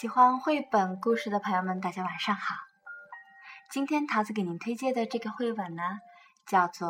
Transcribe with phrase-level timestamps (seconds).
[0.00, 2.54] 喜欢绘本故事的朋友们，大家晚上好。
[3.68, 5.82] 今天桃子给您推荐的这个绘本呢，
[6.46, 6.88] 叫做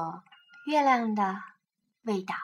[0.71, 1.41] 《月亮的
[2.03, 2.35] 味道》。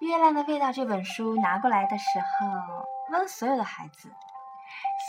[0.04, 4.12] 《月亮的味道》这本书拿过来的时候，问所有的孩子，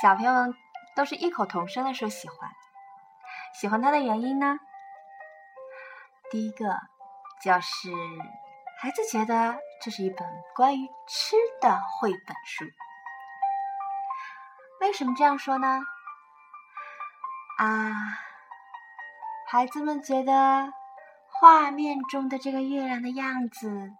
[0.03, 0.53] 小朋友们
[0.95, 2.51] 都是异口同声的说喜欢。
[3.55, 4.59] 喜欢它的原因呢，
[6.29, 6.79] 第一个
[7.41, 7.89] 就是
[8.81, 9.59] 孩子觉得。
[9.81, 12.65] 这是一本关于吃的绘本书。
[14.81, 15.79] 为什么这样说呢？
[17.57, 17.93] 啊，
[19.47, 20.73] 孩子们觉得
[21.27, 23.93] 画面中的这个月亮的样子，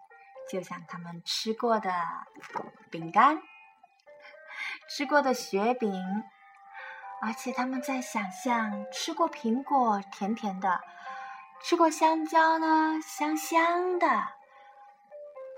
[0.52, 1.94] 就像他们吃过的
[2.92, 3.42] 饼干、
[4.90, 5.94] 吃过的雪饼，
[7.22, 10.82] 而且他们在想象吃过苹果甜甜的，
[11.64, 14.39] 吃过香蕉呢香香的。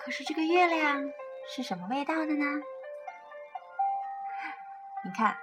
[0.03, 0.99] 可是这个月亮
[1.47, 2.45] 是什么味道的呢？
[5.05, 5.37] 你看，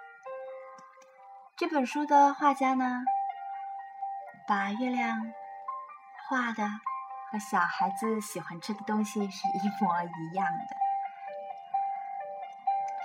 [1.56, 3.02] 这本书的画家呢，
[4.48, 5.32] 把月亮
[6.28, 6.64] 画的
[7.30, 10.76] 和小孩子喜欢吃的东西是一模一样的。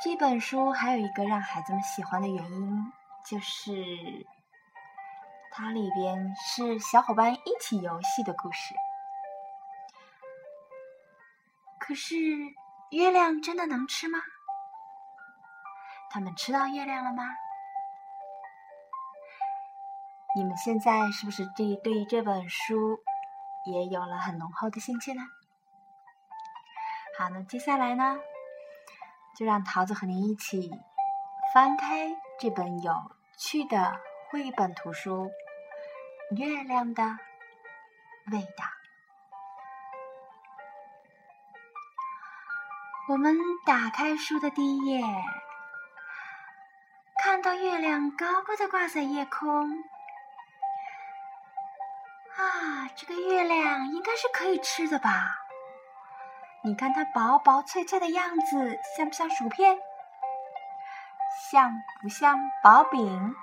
[0.04, 2.92] 这本书还有一个让孩子们喜欢的原因，
[3.24, 3.72] 就是
[5.52, 8.74] 它里边是小伙伴一起游戏的故事。
[11.86, 12.16] 可是，
[12.92, 14.18] 月亮真的能吃吗？
[16.10, 17.26] 他们吃到月亮了吗？
[20.34, 23.04] 你们现在是不是对对于这本书
[23.66, 25.24] 也有了很浓厚的兴趣呢？
[27.20, 28.18] 好，那接下来呢，
[29.36, 30.72] 就让桃子和您一起
[31.54, 35.30] 翻开这本有趣的绘本图书
[36.38, 37.04] 《月亮的
[38.32, 38.64] 味道》。
[43.10, 45.04] 我们打开书的第一页，
[47.22, 49.70] 看到月亮高高的挂在夜空。
[52.38, 55.36] 啊，这个月亮应该是可以吃的吧？
[56.64, 59.78] 你看它薄薄脆脆的样子，像不像薯片？
[61.52, 63.36] 像不像薄饼？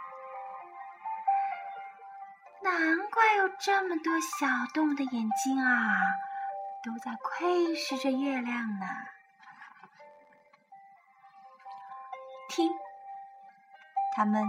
[2.62, 6.00] 难怪有这么多小动物的眼睛啊，
[6.82, 8.86] 都在窥视着月亮呢。
[12.50, 12.68] 听，
[14.16, 14.42] 他们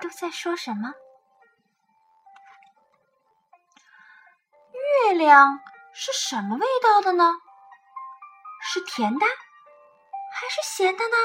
[0.00, 0.94] 都在说什么？
[5.04, 5.60] 月亮
[5.92, 7.34] 是什么味道的呢？
[8.62, 11.16] 是甜的，还是咸的呢？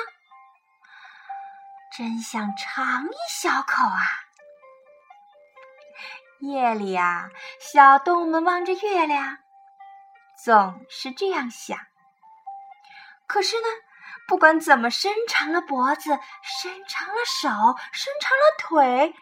[1.95, 4.01] 真想尝一小口啊！
[6.41, 7.29] 夜里啊，
[7.61, 9.37] 小动物们望着月亮，
[10.43, 11.79] 总是这样想。
[13.25, 13.67] 可是呢？
[14.27, 17.49] 不管怎么伸长了脖子，伸长了手，
[17.91, 19.15] 伸长了腿，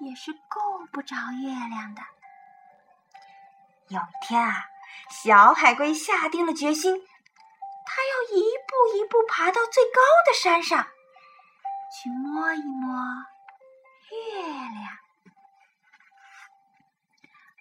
[0.00, 2.02] 也是够不着月亮的。
[3.88, 4.66] 有一天啊，
[5.10, 6.94] 小海龟下定了决心，
[7.84, 10.86] 它要一步一步爬到最高的山上，
[11.92, 12.96] 去摸一摸
[14.10, 14.98] 月亮。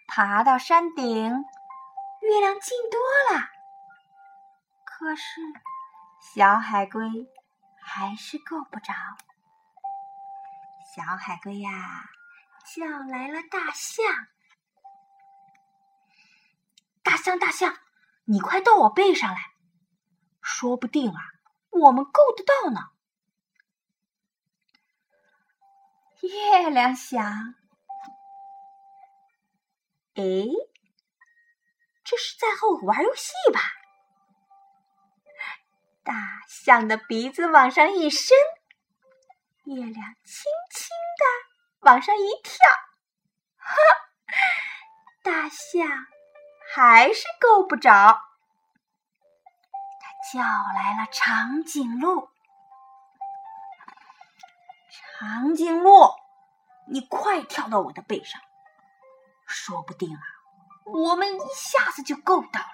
[0.07, 1.45] 爬到山顶，
[2.21, 2.99] 月亮近多
[3.35, 3.49] 了，
[4.85, 5.41] 可是。
[6.35, 7.01] 小海龟
[7.79, 8.91] 还是够不着。
[10.95, 12.09] 小海龟呀，
[12.65, 14.03] 叫来了大象
[17.03, 17.77] ：“大象，大象，
[18.25, 19.51] 你快到我背上来，
[20.41, 21.21] 说不定啊，
[21.69, 22.89] 我们够得到呢。”
[26.27, 27.21] 月亮想
[30.15, 30.23] ：“哎，
[32.03, 33.59] 这是在和我玩游戏吧？”
[36.03, 36.13] 大
[36.47, 38.37] 象的鼻子往上一伸，
[39.63, 39.93] 月亮
[40.25, 41.25] 轻轻的
[41.79, 42.53] 往上一跳，
[43.57, 43.73] 哈！
[45.23, 45.87] 大象
[46.75, 47.89] 还是够不着。
[50.01, 52.29] 他叫来了长颈鹿
[55.19, 56.09] ：“长颈鹿，
[56.89, 58.41] 你快跳到我的背上，
[59.47, 60.21] 说不定啊，
[60.85, 62.67] 我们一下子就够到了。”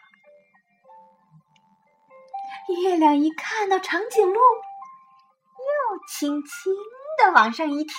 [2.76, 6.74] 月亮一看到长颈鹿，又轻轻
[7.18, 7.96] 的往上一跳。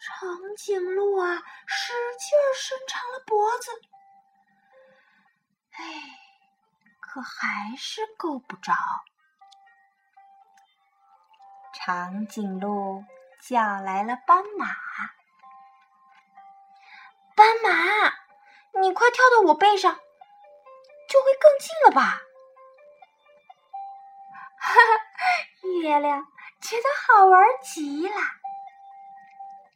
[0.00, 3.70] 长颈鹿啊，使劲伸长了脖子，
[5.72, 5.84] 哎，
[7.00, 8.74] 可还是够不着。
[11.72, 13.04] 长颈鹿
[13.40, 14.66] 叫来了斑马
[17.34, 18.12] ：“斑马，
[18.80, 19.98] 你快跳到我背上！”
[21.14, 22.20] 就会更近了吧？
[24.58, 24.80] 哈哈，
[25.80, 26.26] 月亮
[26.60, 28.16] 觉得好玩极了，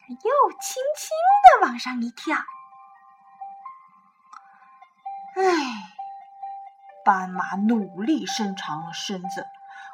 [0.08, 2.36] 又轻轻的往上一跳。
[5.36, 5.44] 唉，
[7.04, 9.46] 斑马努力伸长了身子，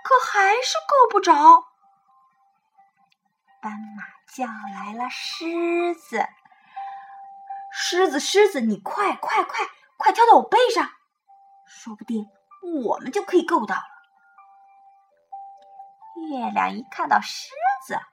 [0.02, 1.34] 可还是够不着。
[3.60, 6.26] 斑马叫来了狮子
[7.70, 9.66] ：“狮子，狮子，你快快快
[9.98, 10.90] 快跳到我背上，
[11.66, 12.30] 说不定
[12.84, 13.82] 我们就可以够到了。”
[16.30, 17.50] 月亮一看到狮
[17.86, 18.04] 子，哼，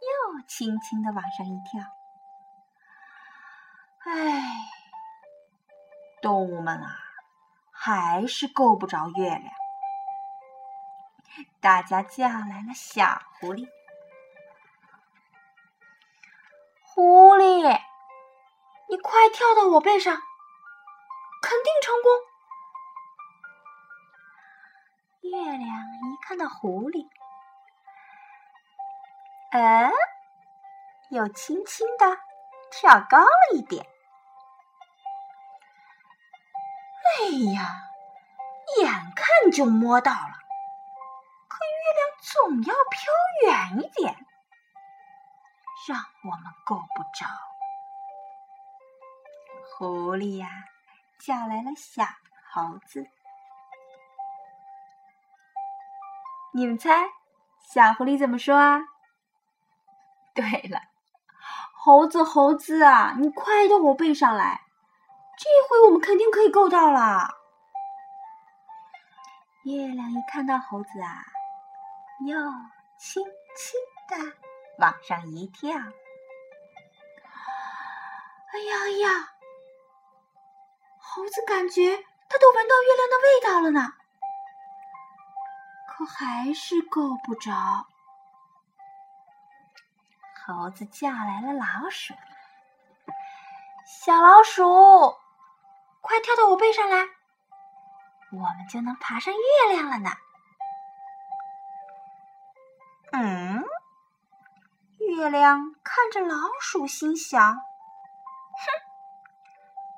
[0.00, 1.82] 又轻轻的往上一跳。
[4.06, 4.42] 唉，
[6.22, 6.96] 动物们啊，
[7.72, 9.52] 还是够不着月亮。
[11.60, 13.68] 大家叫来了小狐狸，
[16.82, 17.80] 狐狸，
[18.88, 20.22] 你快跳到我背上，
[25.30, 27.06] 月亮一看到狐狸，
[29.50, 29.90] 呃，
[31.10, 32.18] 又轻轻的
[32.70, 33.86] 跳高了一点。
[37.04, 37.90] 哎呀，
[38.78, 40.38] 眼看就摸到了。
[41.48, 43.12] 可月亮总要飘
[43.46, 44.14] 远一点，
[45.88, 47.26] 让我们够不着。
[49.76, 50.48] 狐狸呀，
[51.18, 52.04] 叫来了小
[52.50, 53.06] 猴子。
[56.52, 57.10] 你们猜，
[57.62, 58.80] 小狐狸怎么说啊？
[60.34, 60.80] 对了，
[61.74, 64.62] 猴子，猴子啊，你快到我背上来，
[65.38, 67.28] 这回我们肯定可以够到了。
[69.64, 71.24] 月亮一看到猴子啊。
[72.26, 72.36] 又
[72.98, 73.78] 轻轻
[74.08, 74.16] 的
[74.78, 75.70] 往上一跳，
[78.52, 79.28] 哎呀呀！
[80.98, 81.96] 猴子感觉
[82.28, 83.92] 它都闻到月亮的味道了呢，
[85.98, 87.52] 可还是够不着。
[90.46, 92.14] 猴子叫来了老鼠
[93.84, 94.62] ：“小老鼠，
[96.00, 96.98] 快跳到我背上来，
[98.30, 100.10] 我们就能爬上月亮了呢。”
[103.10, 103.64] 嗯，
[105.00, 107.60] 月亮看着老鼠，心想：“哼，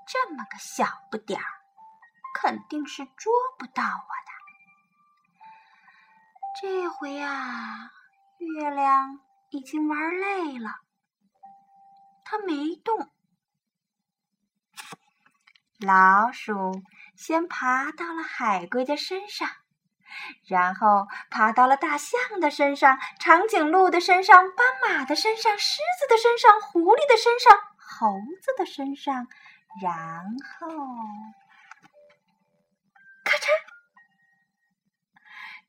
[0.06, 1.46] 这么个小不点儿，
[2.34, 4.19] 肯定是捉不到我。”
[6.58, 7.90] 这回啊，
[8.38, 9.20] 月亮
[9.50, 10.70] 已经玩累了，
[12.24, 13.10] 它没动。
[15.80, 16.82] 老鼠
[17.16, 19.48] 先爬到了海龟的身上。
[20.48, 29.28] 然后爬到了大象的身上、长颈鹿的身上、斑马的身上、狮子的身上、狐狸的身上、猴子的身上，
[29.80, 30.24] 然
[30.58, 30.68] 后
[33.24, 33.46] 咔嚓，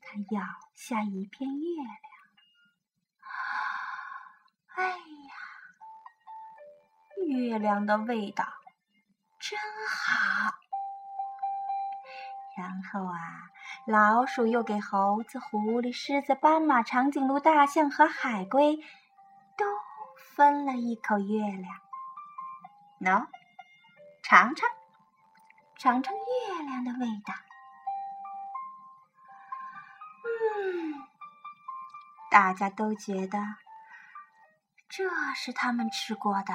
[0.02, 0.42] 它咬
[0.82, 1.96] 下一片月亮。
[4.76, 5.34] 哎呀，
[7.28, 8.44] 月亮的味道
[9.40, 10.56] 真好。
[12.58, 13.52] 然后啊，
[13.86, 18.78] 老鼠又给猴子、狐狸、狮子、斑马、长颈鹿、大象和海龟
[19.56, 19.66] 都
[20.36, 21.76] 分了一口月亮。
[23.00, 23.28] 喏，
[24.24, 24.68] 尝尝，
[25.78, 27.36] 尝尝月亮的味道。
[32.32, 33.38] 大家都觉得
[34.88, 36.54] 这是他们吃过的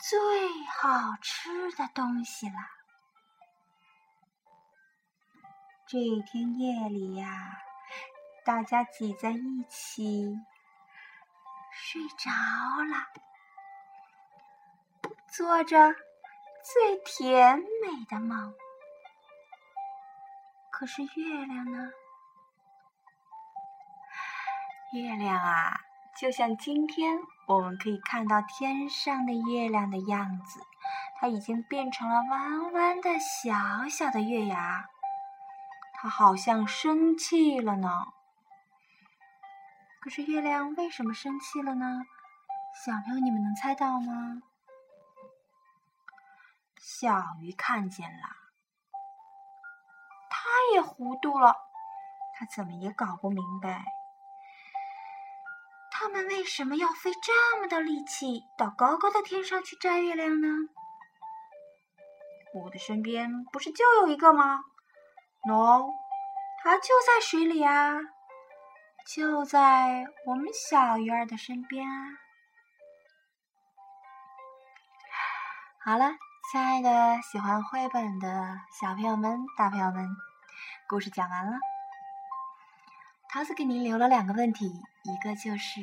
[0.00, 0.18] 最
[0.64, 2.56] 好吃的东西了。
[5.86, 7.62] 这一天夜里呀，
[8.44, 10.36] 大家挤在一起
[11.70, 13.06] 睡着了，
[15.28, 15.94] 做着
[16.64, 18.52] 最甜美的梦。
[20.72, 21.88] 可是月亮呢？
[24.92, 25.80] 月亮啊，
[26.16, 30.60] 就像今天我们可以看到天上的月亮的样子，
[31.18, 34.86] 它已经变成了弯弯的小小的月牙。
[35.92, 38.06] 它好像生气了呢。
[40.00, 42.02] 可是月亮为什么生气了呢？
[42.84, 44.40] 小朋友，你们能猜到吗？
[46.78, 48.28] 小鱼看见了，
[50.30, 51.56] 它也糊涂了，
[52.34, 53.84] 它怎么也搞不明白，
[56.06, 60.46] 他们为什么要费这么大力气到高高的天上去摘月亮呢？
[62.54, 64.60] 我的身边不是就有一个吗？
[65.48, 65.90] 喏，
[66.62, 67.96] 它就在水里啊，
[69.04, 72.06] 就在我们小鱼儿的身边啊。
[75.84, 76.12] 好了，
[76.52, 80.08] 亲爱的，喜欢绘本的小朋友们、大朋友们，
[80.88, 81.58] 故事讲完了。
[83.28, 84.70] 桃子给您留了两个问题，
[85.08, 85.80] 一个就是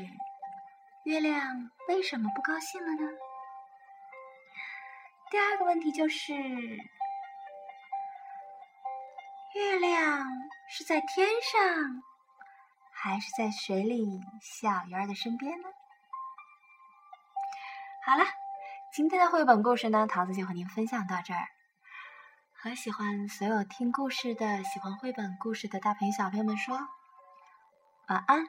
[1.05, 3.09] 月亮为什么不高兴了呢？
[5.31, 6.33] 第二个问题就是
[9.53, 10.25] 月亮
[10.69, 12.03] 是在天上，
[12.91, 15.69] 还是在水里小鱼儿的身边呢？
[18.05, 18.25] 好了。
[18.91, 21.47] 今天的绘本故事呢，桃子就和您分享到这儿。
[22.51, 26.77] 和喜欢所有听故事的、喜欢绘本故事的大朋友、小朋友们说
[28.09, 28.45] 晚安。